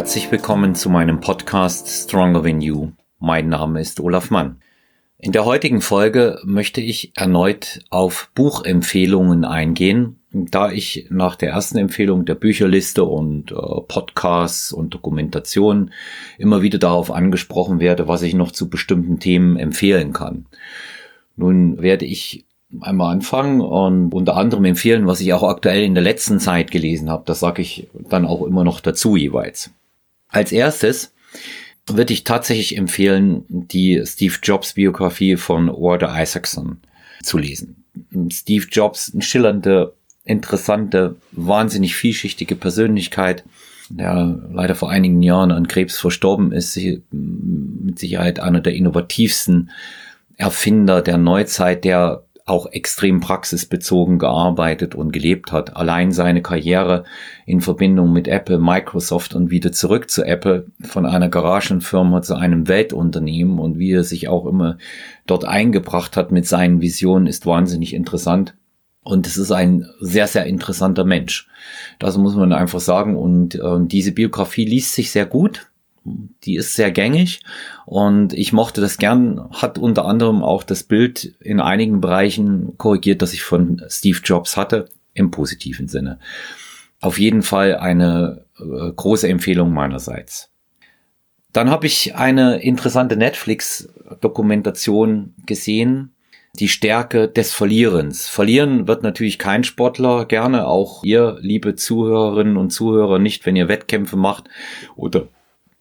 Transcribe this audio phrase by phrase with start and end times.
[0.00, 2.92] Herzlich willkommen zu meinem Podcast Stronger Than You.
[3.18, 4.62] Mein Name ist Olaf Mann.
[5.18, 11.76] In der heutigen Folge möchte ich erneut auf Buchempfehlungen eingehen, da ich nach der ersten
[11.76, 15.92] Empfehlung der Bücherliste und äh, Podcasts und Dokumentationen
[16.38, 20.46] immer wieder darauf angesprochen werde, was ich noch zu bestimmten Themen empfehlen kann.
[21.36, 22.46] Nun werde ich
[22.80, 27.10] einmal anfangen und unter anderem empfehlen, was ich auch aktuell in der letzten Zeit gelesen
[27.10, 27.24] habe.
[27.26, 29.70] Das sage ich dann auch immer noch dazu jeweils.
[30.30, 31.12] Als erstes
[31.86, 36.78] würde ich tatsächlich empfehlen, die Steve Jobs Biografie von Walter Isaacson
[37.22, 37.84] zu lesen.
[38.30, 39.94] Steve Jobs, eine schillernde,
[40.24, 43.44] interessante, wahnsinnig vielschichtige Persönlichkeit,
[43.88, 46.78] der leider vor einigen Jahren an Krebs verstorben ist,
[47.10, 49.70] mit Sicherheit einer der innovativsten
[50.36, 55.76] Erfinder der Neuzeit, der auch extrem praxisbezogen gearbeitet und gelebt hat.
[55.76, 57.04] Allein seine Karriere
[57.46, 62.66] in Verbindung mit Apple, Microsoft und wieder zurück zu Apple von einer Garagenfirma zu einem
[62.66, 64.78] Weltunternehmen und wie er sich auch immer
[65.26, 68.56] dort eingebracht hat mit seinen Visionen ist wahnsinnig interessant.
[69.02, 71.48] Und es ist ein sehr, sehr interessanter Mensch.
[71.98, 73.16] Das muss man einfach sagen.
[73.16, 75.69] Und äh, diese Biografie liest sich sehr gut
[76.04, 77.40] die ist sehr gängig
[77.86, 83.22] und ich mochte das gern, hat unter anderem auch das Bild in einigen Bereichen korrigiert,
[83.22, 86.18] das ich von Steve Jobs hatte, im positiven Sinne.
[87.00, 90.50] Auf jeden Fall eine äh, große Empfehlung meinerseits.
[91.52, 96.12] Dann habe ich eine interessante Netflix-Dokumentation gesehen,
[96.54, 98.28] die Stärke des Verlierens.
[98.28, 103.68] Verlieren wird natürlich kein Sportler gerne, auch ihr, liebe Zuhörerinnen und Zuhörer, nicht, wenn ihr
[103.68, 104.44] Wettkämpfe macht
[104.96, 105.28] oder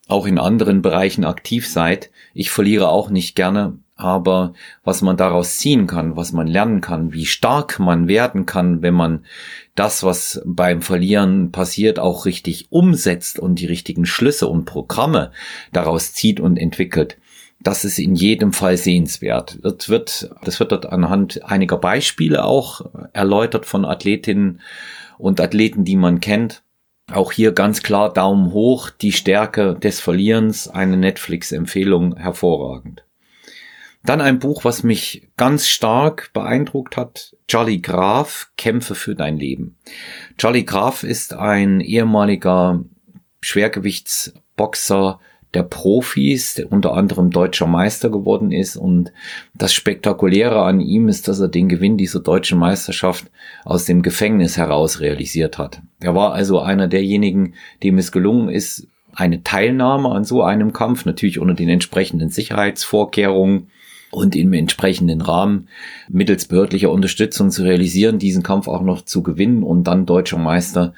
[0.10, 2.10] auch in anderen Bereichen aktiv seid.
[2.34, 7.14] Ich verliere auch nicht gerne, aber was man daraus ziehen kann, was man lernen kann,
[7.14, 9.26] wie stark man werden kann, wenn man
[9.76, 15.32] das, was beim Verlieren passiert, auch richtig umsetzt und die richtigen Schlüsse und Programme
[15.72, 17.18] daraus zieht und entwickelt.
[17.62, 19.60] Das ist in jedem Fall sehenswert.
[19.62, 24.62] Das wird, das wird dort anhand einiger Beispiele auch erläutert von Athletinnen
[25.18, 26.64] und Athleten, die man kennt.
[27.12, 33.04] Auch hier ganz klar Daumen hoch, die Stärke des Verlierens, eine Netflix-Empfehlung hervorragend.
[34.04, 39.76] Dann ein Buch, was mich ganz stark beeindruckt hat, Charlie Graf, Kämpfe für dein Leben.
[40.38, 42.84] Charlie Graf ist ein ehemaliger
[43.42, 45.20] Schwergewichtsboxer,
[45.54, 48.76] der Profis, der unter anderem deutscher Meister geworden ist.
[48.76, 49.12] Und
[49.56, 53.26] das Spektakuläre an ihm ist, dass er den Gewinn dieser deutschen Meisterschaft
[53.66, 55.82] aus dem Gefängnis heraus realisiert hat.
[56.00, 61.06] Er war also einer derjenigen, dem es gelungen ist, eine Teilnahme an so einem Kampf,
[61.06, 63.72] natürlich unter den entsprechenden Sicherheitsvorkehrungen
[64.12, 65.68] und im entsprechenden Rahmen
[66.10, 70.94] mittels behördlicher Unterstützung zu realisieren, diesen Kampf auch noch zu gewinnen und dann deutscher Meister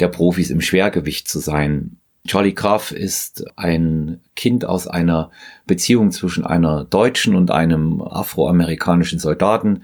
[0.00, 1.98] der Profis im Schwergewicht zu sein.
[2.24, 5.32] Charlie Graf ist ein Kind aus einer
[5.66, 9.82] Beziehung zwischen einer Deutschen und einem afroamerikanischen Soldaten.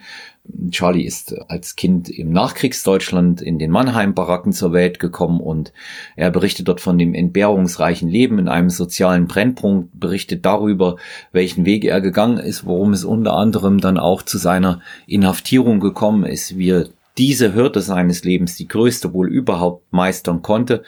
[0.70, 5.72] Charlie ist als Kind im Nachkriegsdeutschland in den Mannheim-Baracken zur Welt gekommen und
[6.14, 10.94] er berichtet dort von dem entbehrungsreichen Leben in einem sozialen Brennpunkt, berichtet darüber,
[11.32, 16.24] welchen Weg er gegangen ist, worum es unter anderem dann auch zu seiner Inhaftierung gekommen
[16.24, 16.88] ist, wie er
[17.18, 20.84] diese Hürde seines Lebens, die größte wohl überhaupt meistern konnte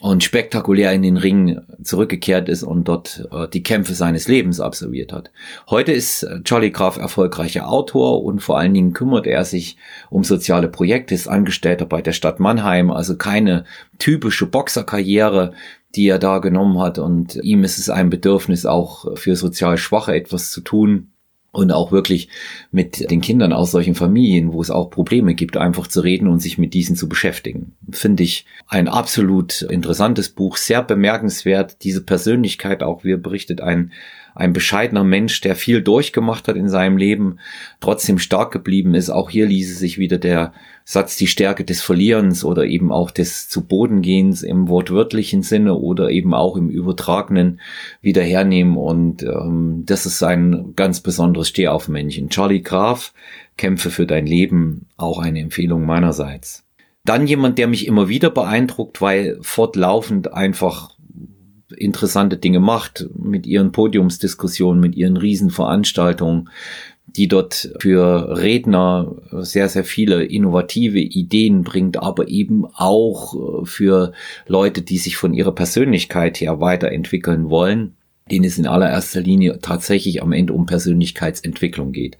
[0.00, 5.12] und spektakulär in den Ring zurückgekehrt ist und dort äh, die Kämpfe seines Lebens absolviert
[5.12, 5.30] hat.
[5.70, 9.78] Heute ist äh, Charlie Graf erfolgreicher Autor und vor allen Dingen kümmert er sich
[10.10, 13.64] um soziale Projekte, ist Angestellter bei der Stadt Mannheim, also keine
[13.98, 15.54] typische Boxerkarriere,
[15.94, 20.14] die er da genommen hat und ihm ist es ein Bedürfnis auch für sozial Schwache
[20.14, 21.08] etwas zu tun
[21.56, 22.28] und auch wirklich
[22.70, 26.40] mit den Kindern aus solchen Familien, wo es auch Probleme gibt, einfach zu reden und
[26.40, 27.74] sich mit diesen zu beschäftigen.
[27.90, 31.82] Finde ich ein absolut interessantes Buch, sehr bemerkenswert.
[31.82, 33.92] Diese Persönlichkeit auch, wie er berichtet, ein
[34.36, 37.38] ein bescheidener Mensch, der viel durchgemacht hat in seinem Leben,
[37.80, 39.08] trotzdem stark geblieben ist.
[39.08, 40.52] Auch hier ließe sich wieder der
[40.84, 46.10] Satz die Stärke des Verlierens oder eben auch des zu Bodengehens im wortwörtlichen Sinne oder
[46.10, 47.60] eben auch im übertragenen
[48.02, 48.76] wieder hernehmen.
[48.76, 52.28] Und ähm, das ist ein ganz besonderes Stehaufmännchen.
[52.28, 53.14] Charlie Graf,
[53.56, 56.62] Kämpfe für dein Leben, auch eine Empfehlung meinerseits.
[57.06, 60.90] Dann jemand, der mich immer wieder beeindruckt, weil fortlaufend einfach
[61.74, 66.48] interessante Dinge macht mit ihren Podiumsdiskussionen, mit ihren Riesenveranstaltungen,
[67.06, 74.12] die dort für Redner sehr, sehr viele innovative Ideen bringt, aber eben auch für
[74.46, 77.96] Leute, die sich von ihrer Persönlichkeit her weiterentwickeln wollen
[78.30, 82.18] denen es in allererster Linie tatsächlich am Ende um Persönlichkeitsentwicklung geht.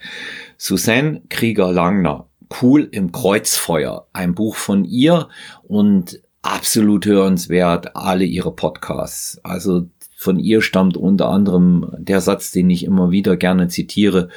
[0.56, 2.28] Susanne Krieger-Langner,
[2.62, 5.28] Cool im Kreuzfeuer, ein Buch von ihr
[5.64, 9.40] und absolut hörenswert, alle ihre Podcasts.
[9.42, 9.88] Also
[10.18, 14.28] von ihr stammt unter anderem der Satz, den ich immer wieder gerne zitiere.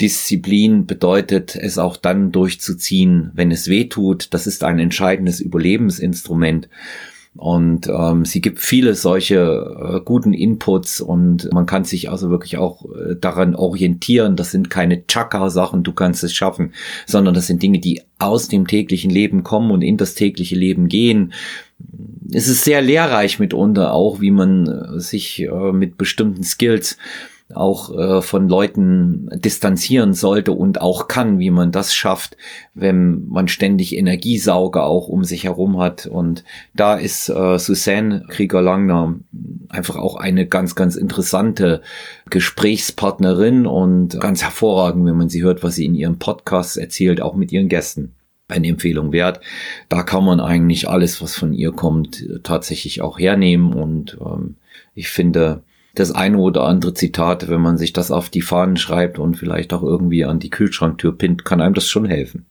[0.00, 4.32] Disziplin bedeutet es auch dann durchzuziehen, wenn es weh tut.
[4.32, 6.68] Das ist ein entscheidendes Überlebensinstrument.
[7.36, 12.58] Und ähm, sie gibt viele solche äh, guten Inputs und man kann sich also wirklich
[12.58, 14.36] auch äh, daran orientieren.
[14.36, 16.72] Das sind keine Chaka-Sachen, du kannst es schaffen,
[17.06, 20.86] sondern das sind Dinge, die aus dem täglichen Leben kommen und in das tägliche Leben
[20.86, 21.32] gehen.
[22.32, 26.98] Es ist sehr lehrreich mitunter auch, wie man äh, sich äh, mit bestimmten Skills
[27.56, 32.36] auch äh, von Leuten distanzieren sollte und auch kann, wie man das schafft,
[32.74, 36.06] wenn man ständig Energiesauger auch um sich herum hat.
[36.06, 39.14] Und da ist äh, Suzanne Krieger-Langner
[39.68, 41.82] einfach auch eine ganz, ganz interessante
[42.30, 47.34] Gesprächspartnerin und ganz hervorragend, wenn man sie hört, was sie in ihrem Podcast erzählt, auch
[47.34, 48.14] mit ihren Gästen
[48.48, 49.40] eine Empfehlung wert.
[49.88, 53.72] Da kann man eigentlich alles, was von ihr kommt, tatsächlich auch hernehmen.
[53.72, 54.56] Und ähm,
[54.94, 55.62] ich finde,
[55.94, 59.72] das eine oder andere Zitat, wenn man sich das auf die Fahnen schreibt und vielleicht
[59.72, 62.46] auch irgendwie an die Kühlschranktür pinnt, kann einem das schon helfen.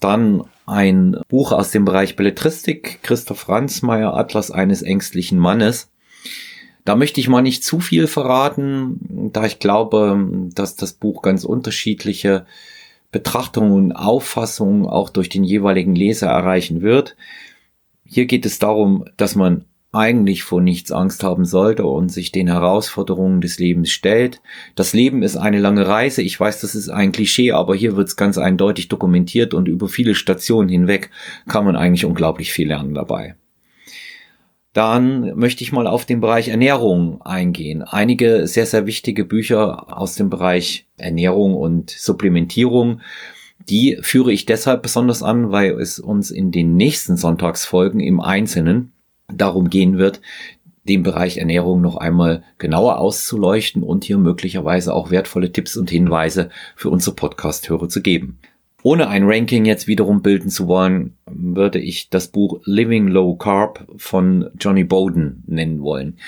[0.00, 5.90] Dann ein Buch aus dem Bereich Belletristik, Christoph Ransmayr, Atlas eines ängstlichen Mannes.
[6.84, 11.44] Da möchte ich mal nicht zu viel verraten, da ich glaube, dass das Buch ganz
[11.44, 12.46] unterschiedliche
[13.10, 17.16] Betrachtungen und Auffassungen auch durch den jeweiligen Leser erreichen wird.
[18.04, 22.48] Hier geht es darum, dass man eigentlich vor nichts Angst haben sollte und sich den
[22.48, 24.40] Herausforderungen des Lebens stellt.
[24.74, 26.22] Das Leben ist eine lange Reise.
[26.22, 29.88] Ich weiß, das ist ein Klischee, aber hier wird es ganz eindeutig dokumentiert und über
[29.88, 31.10] viele Stationen hinweg
[31.48, 33.36] kann man eigentlich unglaublich viel lernen dabei.
[34.76, 37.82] Dann möchte ich mal auf den Bereich Ernährung eingehen.
[37.82, 43.00] Einige sehr, sehr wichtige Bücher aus dem Bereich Ernährung und Supplementierung.
[43.70, 48.92] Die führe ich deshalb besonders an, weil es uns in den nächsten Sonntagsfolgen im Einzelnen
[49.28, 50.20] darum gehen wird,
[50.88, 56.50] den Bereich Ernährung noch einmal genauer auszuleuchten und hier möglicherweise auch wertvolle Tipps und Hinweise
[56.76, 58.38] für unsere Podcast-Hörer zu geben.
[58.82, 63.84] Ohne ein Ranking jetzt wiederum bilden zu wollen, würde ich das Buch Living Low Carb
[63.96, 66.18] von Johnny Bowden nennen wollen.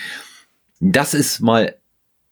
[0.81, 1.75] Das ist mal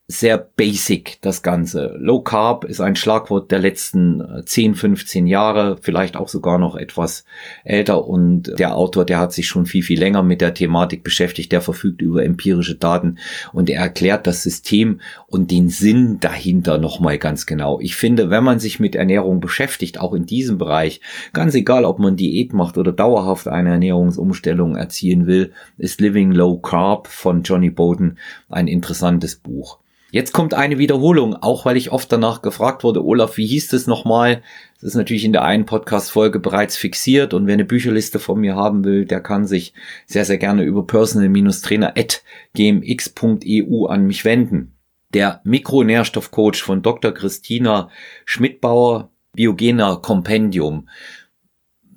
[0.08, 1.97] sehr basic, das Ganze.
[1.99, 6.76] Low Carb ist ein Schlagwort der letzten 10, äh, 15 Jahre, vielleicht auch sogar noch
[6.76, 7.25] etwas
[7.64, 11.50] älter und der Autor, der hat sich schon viel, viel länger mit der Thematik beschäftigt,
[11.50, 13.19] der verfügt über empirische Daten
[13.53, 17.81] und er erklärt das System und den Sinn dahinter nochmal ganz genau.
[17.81, 21.00] Ich finde, wenn man sich mit Ernährung beschäftigt, auch in diesem Bereich,
[21.32, 26.58] ganz egal, ob man Diät macht oder dauerhaft eine Ernährungsumstellung erzielen will, ist Living Low
[26.58, 28.19] Carb von Johnny Bowden
[28.49, 29.81] ein interessantes Buch.
[30.17, 33.87] Jetzt kommt eine Wiederholung, auch weil ich oft danach gefragt wurde, Olaf, wie hieß das
[33.87, 34.41] nochmal?
[34.77, 38.57] Das ist natürlich in der einen Podcast-Folge bereits fixiert und wer eine Bücherliste von mir
[38.57, 39.75] haben will, der kann sich
[40.07, 44.79] sehr, sehr gerne über personal-trainer.gmx.eu an mich wenden.
[45.13, 47.13] Der Mikronährstoffcoach von Dr.
[47.13, 47.91] Christina
[48.25, 50.89] Schmidbauer, Biogener Kompendium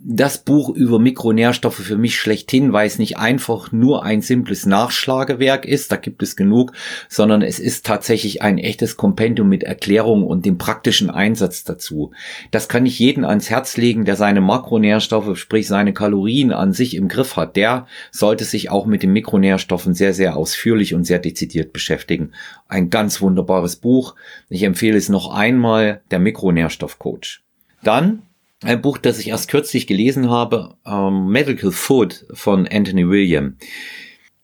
[0.01, 5.65] das Buch über Mikronährstoffe für mich schlechthin, weil es nicht einfach nur ein simples Nachschlagewerk
[5.65, 6.71] ist, da gibt es genug,
[7.09, 12.11] sondern es ist tatsächlich ein echtes Kompendium mit Erklärung und dem praktischen Einsatz dazu.
[12.51, 16.95] Das kann ich jeden ans Herz legen, der seine Makronährstoffe, sprich seine Kalorien an sich
[16.95, 17.57] im Griff hat.
[17.57, 22.31] Der sollte sich auch mit den Mikronährstoffen sehr, sehr ausführlich und sehr dezidiert beschäftigen.
[22.69, 24.15] Ein ganz wunderbares Buch.
[24.47, 27.41] Ich empfehle es noch einmal, der Mikronährstoffcoach.
[27.83, 28.23] Dann
[28.63, 33.55] ein Buch, das ich erst kürzlich gelesen habe, ähm, Medical Food von Anthony William.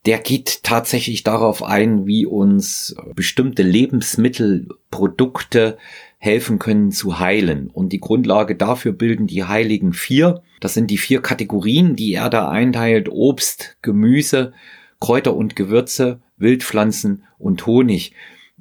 [0.06, 5.78] Der geht tatsächlich darauf ein, wie uns bestimmte Lebensmittelprodukte
[6.18, 7.70] helfen können zu heilen.
[7.72, 10.44] Und die Grundlage dafür bilden die heiligen vier.
[10.60, 13.10] Das sind die vier Kategorien, die er da einteilt.
[13.10, 14.54] Obst, Gemüse,
[15.00, 18.14] Kräuter und Gewürze, Wildpflanzen und Honig.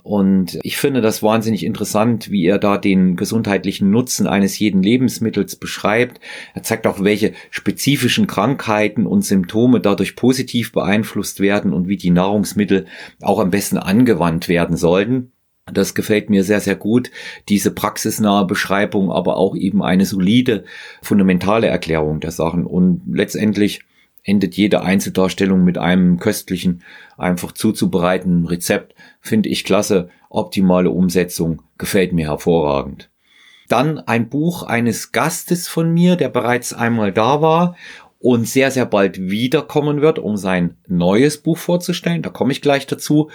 [0.04, 5.56] Und ich finde das wahnsinnig interessant, wie er da den gesundheitlichen Nutzen eines jeden Lebensmittels
[5.56, 6.20] beschreibt.
[6.52, 12.10] Er zeigt auch, welche spezifischen Krankheiten und Symptome dadurch positiv beeinflusst werden und wie die
[12.10, 12.84] Nahrungsmittel
[13.22, 15.32] auch am besten angewandt werden sollten.
[15.72, 17.10] Das gefällt mir sehr, sehr gut.
[17.48, 20.64] Diese praxisnahe Beschreibung, aber auch eben eine solide,
[21.00, 22.66] fundamentale Erklärung der Sachen.
[22.66, 23.80] Und letztendlich
[24.22, 26.82] endet jede Einzeldarstellung mit einem köstlichen,
[27.16, 28.93] einfach zuzubereitenden Rezept.
[29.24, 30.10] Finde ich klasse.
[30.28, 31.62] Optimale Umsetzung.
[31.78, 33.10] Gefällt mir hervorragend.
[33.68, 37.74] Dann ein Buch eines Gastes von mir, der bereits einmal da war
[38.18, 42.20] und sehr, sehr bald wiederkommen wird, um sein neues Buch vorzustellen.
[42.20, 43.30] Da komme ich gleich dazu.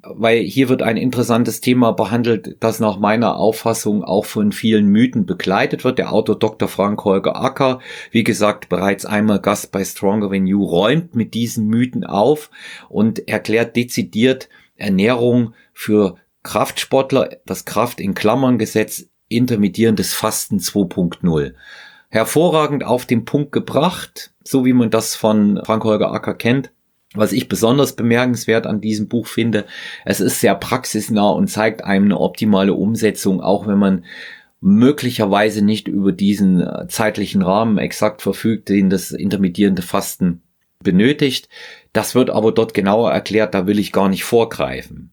[0.00, 5.26] weil hier wird ein interessantes Thema behandelt, das nach meiner Auffassung auch von vielen Mythen
[5.26, 5.98] begleitet wird.
[5.98, 6.68] Der Autor Dr.
[6.68, 7.80] Frank Holger Acker,
[8.12, 12.50] wie gesagt, bereits einmal Gast bei Stronger Than You, räumt mit diesen Mythen auf
[12.88, 21.52] und erklärt dezidiert Ernährung für Kraftsportler, das Kraft in Klammern Gesetz, intermittierendes Fasten 2.0
[22.08, 26.72] hervorragend auf den Punkt gebracht, so wie man das von Frank Holger Acker kennt.
[27.14, 29.64] Was ich besonders bemerkenswert an diesem Buch finde,
[30.04, 34.04] es ist sehr praxisnah und zeigt einem eine optimale Umsetzung, auch wenn man
[34.60, 40.42] möglicherweise nicht über diesen äh, zeitlichen Rahmen exakt verfügt, den das intermittierende Fasten
[40.82, 41.48] benötigt.
[41.92, 45.10] Das wird aber dort genauer erklärt, da will ich gar nicht vorgreifen.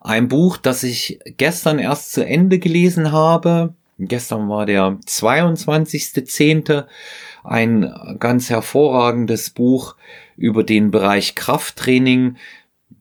[0.00, 6.86] Ein Buch, das ich gestern erst zu Ende gelesen habe, gestern war der 22.10.,
[7.42, 9.96] ein ganz hervorragendes Buch
[10.36, 12.36] über den Bereich Krafttraining.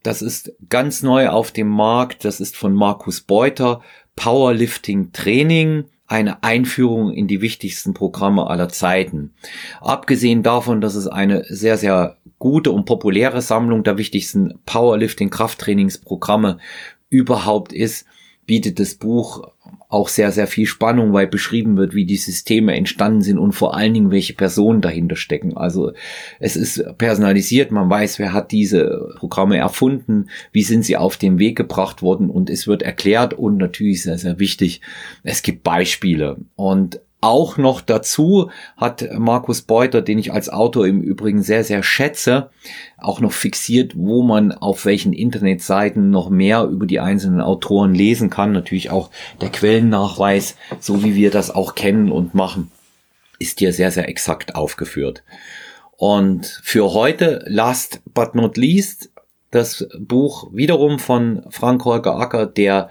[0.01, 2.23] Das ist ganz neu auf dem Markt.
[2.23, 3.81] Das ist von Markus Beuter.
[4.15, 5.85] Powerlifting Training.
[6.09, 9.31] Eine Einführung in die wichtigsten Programme aller Zeiten.
[9.79, 16.57] Abgesehen davon, dass es eine sehr, sehr gute und populäre Sammlung der wichtigsten Powerlifting Krafttrainingsprogramme
[17.09, 18.05] überhaupt ist,
[18.47, 19.51] bietet das Buch
[19.89, 23.75] auch sehr, sehr viel Spannung, weil beschrieben wird, wie die Systeme entstanden sind und vor
[23.75, 25.57] allen Dingen, welche Personen dahinter stecken.
[25.57, 25.93] Also
[26.39, 31.39] es ist personalisiert, man weiß, wer hat diese Programme erfunden, wie sind sie auf den
[31.39, 34.81] Weg gebracht worden und es wird erklärt und natürlich sehr, sehr wichtig,
[35.23, 36.37] es gibt Beispiele.
[36.55, 41.83] Und auch noch dazu hat Markus Beuter, den ich als Autor im Übrigen sehr, sehr
[41.83, 42.49] schätze,
[42.97, 48.29] auch noch fixiert, wo man auf welchen Internetseiten noch mehr über die einzelnen Autoren lesen
[48.29, 48.53] kann.
[48.53, 49.09] Natürlich auch
[49.41, 52.71] der Quellennachweis, so wie wir das auch kennen und machen,
[53.37, 55.23] ist hier sehr, sehr exakt aufgeführt.
[55.97, 59.11] Und für heute, last but not least,
[59.51, 62.89] das Buch wiederum von Frank Holger Acker, der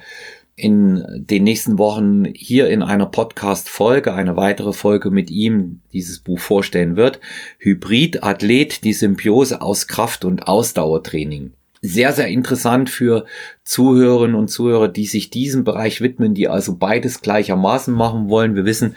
[0.59, 6.41] in den nächsten Wochen hier in einer Podcast-Folge, eine weitere Folge mit ihm dieses Buch
[6.41, 7.21] vorstellen wird.
[7.59, 11.53] Hybrid Athlet, die Symbiose aus Kraft- und Ausdauertraining.
[11.81, 13.25] Sehr, sehr interessant für
[13.63, 18.57] Zuhörerinnen und Zuhörer, die sich diesem Bereich widmen, die also beides gleichermaßen machen wollen.
[18.57, 18.97] Wir wissen,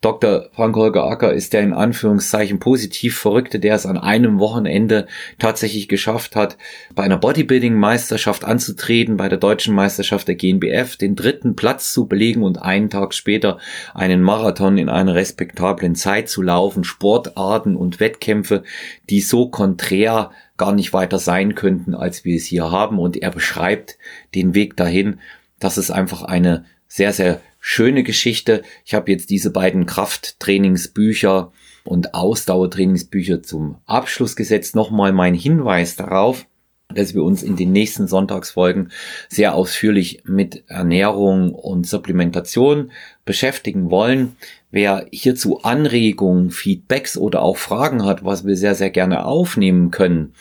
[0.00, 0.48] Dr.
[0.52, 5.08] Frank-Holger Acker ist der in Anführungszeichen positiv Verrückte, der es an einem Wochenende
[5.40, 6.56] tatsächlich geschafft hat,
[6.94, 12.44] bei einer Bodybuilding-Meisterschaft anzutreten, bei der deutschen Meisterschaft der GNBF den dritten Platz zu belegen
[12.44, 13.58] und einen Tag später
[13.92, 18.62] einen Marathon in einer respektablen Zeit zu laufen, Sportarten und Wettkämpfe,
[19.10, 23.00] die so konträr gar nicht weiter sein könnten, als wir es hier haben.
[23.00, 23.98] Und er beschreibt
[24.36, 25.18] den Weg dahin,
[25.58, 28.62] dass es einfach eine sehr, sehr schöne Geschichte.
[28.84, 31.52] Ich habe jetzt diese beiden Krafttrainingsbücher
[31.84, 34.76] und Ausdauertrainingsbücher zum Abschluss gesetzt.
[34.76, 36.46] Nochmal mein Hinweis darauf,
[36.94, 38.90] dass wir uns in den nächsten Sonntagsfolgen
[39.28, 42.92] sehr ausführlich mit Ernährung und Supplementation
[43.24, 44.36] beschäftigen wollen.
[44.70, 50.34] Wer hierzu Anregungen, Feedbacks oder auch Fragen hat, was wir sehr, sehr gerne aufnehmen können,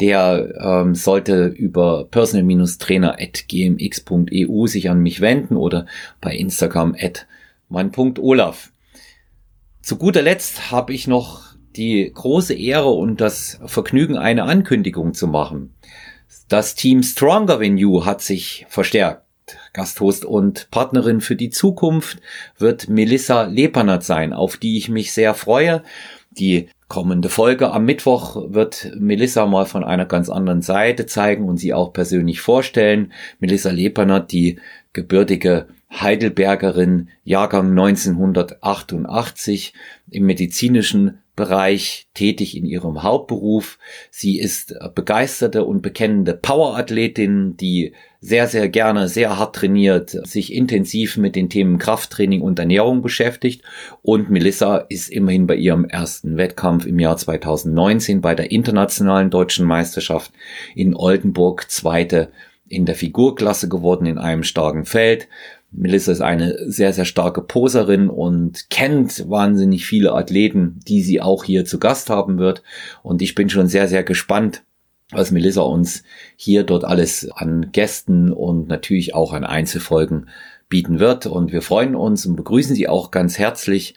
[0.00, 5.86] der ähm, sollte über personal-trainer.gmx.eu sich an mich wenden oder
[6.20, 7.26] bei Instagram at
[7.68, 8.72] mein.olaf.
[9.82, 15.26] Zu guter Letzt habe ich noch die große Ehre und das Vergnügen, eine Ankündigung zu
[15.26, 15.74] machen.
[16.48, 19.24] Das Team Stronger Than You hat sich verstärkt.
[19.72, 22.20] Gasthost und Partnerin für die Zukunft
[22.58, 25.82] wird Melissa Lepernert sein, auf die ich mich sehr freue.
[26.30, 31.56] Die kommende Folge am Mittwoch wird Melissa mal von einer ganz anderen Seite zeigen und
[31.56, 33.12] sie auch persönlich vorstellen.
[33.38, 34.58] Melissa Lepernert, die
[34.92, 39.72] gebürtige Heidelbergerin, Jahrgang 1988
[40.10, 43.78] im medizinischen Bereich tätig in ihrem Hauptberuf.
[44.10, 51.16] Sie ist begeisterte und bekennende Powerathletin, die sehr, sehr gerne, sehr hart trainiert, sich intensiv
[51.16, 53.62] mit den Themen Krafttraining und Ernährung beschäftigt.
[54.02, 59.64] Und Melissa ist immerhin bei ihrem ersten Wettkampf im Jahr 2019 bei der internationalen deutschen
[59.64, 60.32] Meisterschaft
[60.74, 62.30] in Oldenburg Zweite
[62.68, 65.26] in der Figurklasse geworden in einem starken Feld.
[65.72, 71.44] Melissa ist eine sehr, sehr starke Poserin und kennt wahnsinnig viele Athleten, die sie auch
[71.44, 72.62] hier zu Gast haben wird.
[73.02, 74.64] Und ich bin schon sehr, sehr gespannt,
[75.12, 76.02] was Melissa uns
[76.36, 80.28] hier dort alles an Gästen und natürlich auch an Einzelfolgen
[80.68, 81.26] bieten wird.
[81.26, 83.94] Und wir freuen uns und begrüßen Sie auch ganz herzlich.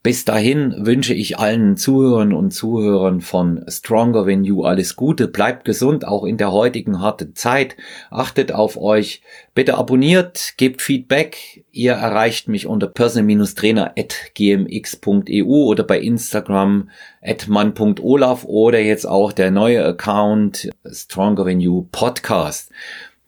[0.00, 5.26] Bis dahin wünsche ich allen Zuhörern und Zuhörern von Stronger Than You alles Gute.
[5.26, 7.76] Bleibt gesund, auch in der heutigen harten Zeit.
[8.08, 9.22] Achtet auf euch.
[9.54, 11.64] Bitte abonniert, gebt Feedback.
[11.72, 16.90] Ihr erreicht mich unter personal-trainer.gmx.eu oder bei Instagram
[17.20, 22.70] at man.olaf oder jetzt auch der neue Account Stronger Than You Podcast.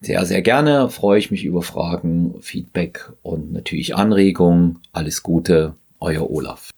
[0.02, 4.78] Sehr, sehr gerne freue ich mich über Fragen, Feedback und natürlich Anregungen.
[4.92, 6.70] Alles Gute, euer Olaf.